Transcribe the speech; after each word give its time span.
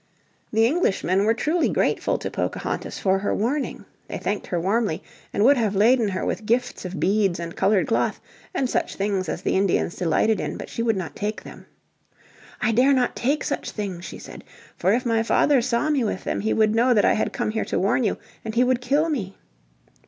The 0.51 0.65
Englishmen 0.65 1.25
were 1.25 1.35
truly 1.35 1.69
grateful 1.69 2.17
to 2.17 2.31
Pocahontas 2.31 2.97
for 2.97 3.19
her 3.19 3.35
warning. 3.35 3.85
They 4.07 4.17
thanked 4.17 4.47
her 4.47 4.59
warmly, 4.59 5.03
and 5.31 5.43
would 5.45 5.57
have 5.57 5.75
laden 5.75 6.09
her 6.09 6.25
with 6.25 6.47
gifts 6.47 6.85
of 6.85 6.99
beads 6.99 7.39
and 7.39 7.55
coloured 7.55 7.85
cloth, 7.85 8.19
and 8.51 8.67
such 8.67 8.95
things 8.95 9.29
as 9.29 9.43
the 9.43 9.55
Indians 9.55 9.95
delighted 9.95 10.39
in, 10.39 10.57
but 10.57 10.69
she 10.71 10.81
would 10.81 10.97
not 10.97 11.15
take 11.15 11.43
them. 11.43 11.67
"I 12.59 12.71
dare 12.71 12.93
not 12.93 13.15
take 13.15 13.43
such 13.43 13.69
things," 13.69 14.03
she 14.03 14.17
said. 14.17 14.43
"For 14.75 14.91
if 14.91 15.05
my 15.05 15.21
father 15.21 15.61
saw 15.61 15.91
me 15.91 16.03
with 16.03 16.23
them 16.23 16.39
he 16.41 16.51
would 16.51 16.73
know 16.73 16.95
that 16.95 17.05
I 17.05 17.13
had 17.13 17.31
come 17.31 17.51
here 17.51 17.65
to 17.65 17.77
warn 17.77 18.03
you, 18.03 18.17
and 18.43 18.55
he 18.55 18.63
would 18.63 18.81
kill 18.81 19.07
me." 19.07 19.37